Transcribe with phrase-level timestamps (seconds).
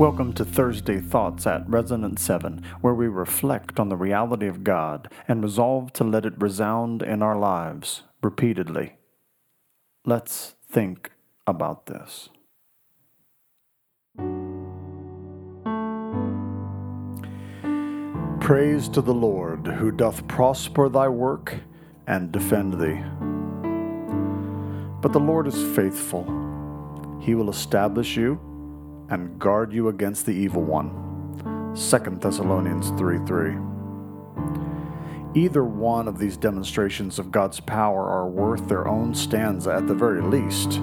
[0.00, 5.12] Welcome to Thursday Thoughts at Resonant 7, where we reflect on the reality of God
[5.28, 8.96] and resolve to let it resound in our lives repeatedly.
[10.06, 11.10] Let's think
[11.46, 12.30] about this.
[18.40, 21.58] Praise to the Lord, who doth prosper thy work
[22.06, 23.02] and defend thee.
[25.02, 26.24] But the Lord is faithful,
[27.20, 28.40] he will establish you
[29.10, 31.74] and guard you against the evil one.
[31.74, 33.56] 2 Thessalonians 3 3.
[35.34, 39.94] Either one of these demonstrations of God's power are worth their own stanza at the
[39.94, 40.80] very least,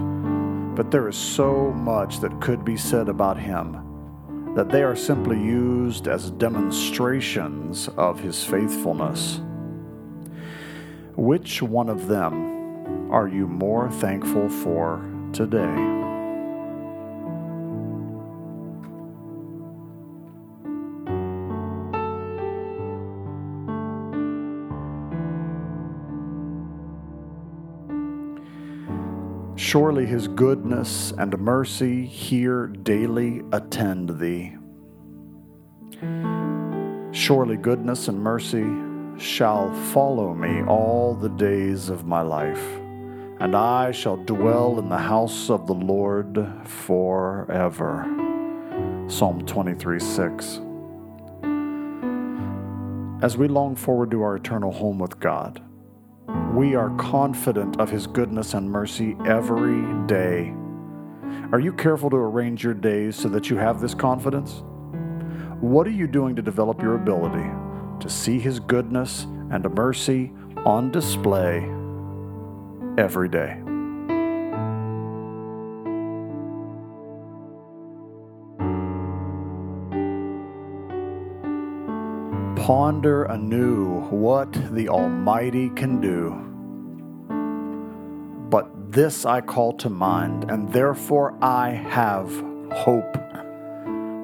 [0.75, 3.83] but there is so much that could be said about Him
[4.55, 9.41] that they are simply used as demonstrations of His faithfulness.
[11.15, 16.06] Which one of them are you more thankful for today?
[29.67, 34.55] Surely his goodness and mercy here daily attend thee.
[37.11, 38.65] Surely goodness and mercy
[39.21, 42.63] shall follow me all the days of my life,
[43.41, 48.05] and I shall dwell in the house of the Lord forever.
[49.09, 50.61] Psalm 23 6.
[53.21, 55.61] As we long forward to our eternal home with God,
[56.53, 60.53] we are confident of His goodness and mercy every day.
[61.51, 64.63] Are you careful to arrange your days so that you have this confidence?
[65.61, 67.49] What are you doing to develop your ability
[67.99, 70.31] to see His goodness and mercy
[70.65, 71.59] on display
[72.97, 73.61] every day?
[82.67, 86.43] Ponder anew what the Almighty can do
[88.49, 92.29] but this I call to mind, and therefore I have
[92.73, 93.13] hope.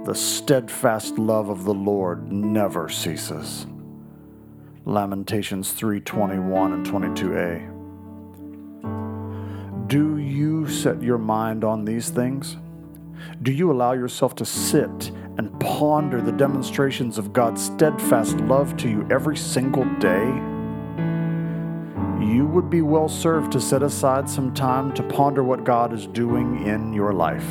[0.05, 3.65] The steadfast love of the Lord never ceases.
[4.83, 7.61] Lamentations 3:21 and 22a.
[9.87, 12.57] Do you set your mind on these things?
[13.41, 15.12] Do you allow yourself to sit
[15.63, 20.53] ponder the demonstrations of God's steadfast love to you every single day?
[22.23, 26.07] you would be well served to set aside some time to ponder what God is
[26.07, 27.45] doing in your life.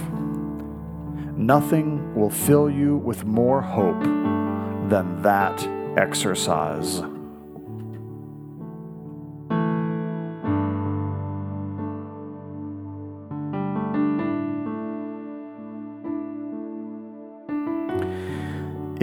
[1.36, 4.02] Nothing will fill you with more hope
[4.88, 7.02] than that exercise.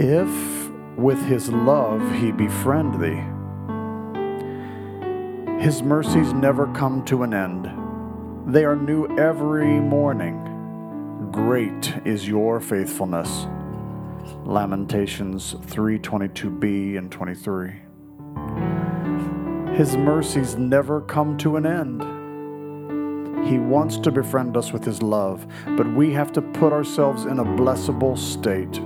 [0.02, 3.22] If with his love he befriend thee,
[5.62, 7.68] his mercies never come to an end.
[8.46, 11.28] They are new every morning.
[11.30, 13.46] Great is your faithfulness.
[14.46, 17.82] Lamentations 3:22b and 23.
[19.76, 22.00] His mercies never come to an end.
[23.46, 25.46] He wants to befriend us with his love,
[25.76, 28.80] but we have to put ourselves in a blessable state.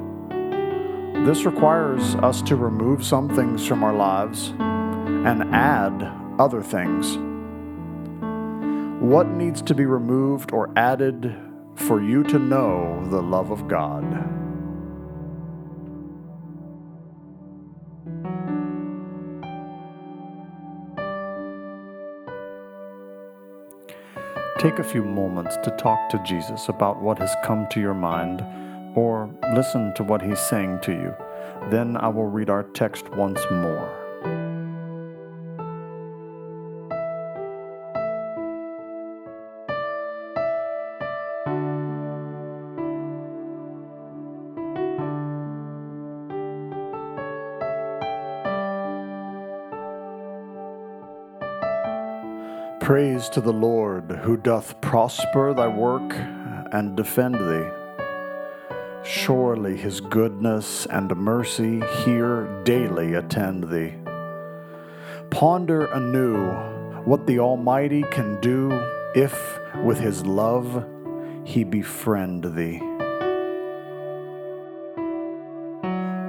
[1.25, 6.03] This requires us to remove some things from our lives and add
[6.39, 7.17] other things.
[9.03, 11.35] What needs to be removed or added
[11.77, 14.05] for you to know the love of God?
[24.59, 28.45] Take a few moments to talk to Jesus about what has come to your mind
[28.95, 31.15] or listen to what he's saying to you.
[31.71, 34.01] Then I will read our text once more.
[52.81, 56.13] Praise to the Lord, who doth prosper thy work
[56.71, 57.84] and defend thee.
[59.05, 63.93] Surely his goodness and mercy here daily attend thee.
[65.31, 66.51] Ponder anew
[67.05, 68.73] what the Almighty can do
[69.15, 70.87] if with his love
[71.45, 72.81] he befriend thee.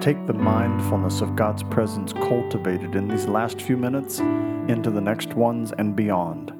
[0.02, 4.20] Take the mindfulness of God's presence cultivated in these last few minutes
[4.68, 6.54] into the next ones and beyond.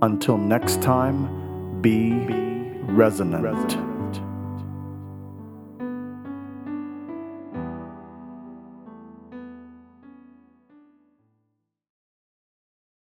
[0.00, 2.34] Until next time, be, be
[2.84, 3.44] resonant.
[3.44, 3.91] resonant.